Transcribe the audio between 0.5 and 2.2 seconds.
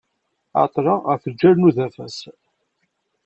Ɛeṭṭleɣ ɣef lǧal n udafas.